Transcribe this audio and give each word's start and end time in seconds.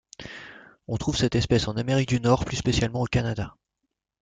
On 0.87 0.97
trouve 0.97 1.15
cette 1.15 1.35
espèce 1.35 1.67
en 1.67 1.77
Amérique 1.77 2.09
du 2.09 2.19
Nord 2.19 2.43
plus 2.43 2.57
spécialement 2.57 3.01
au 3.01 3.05
Canada. 3.05 3.55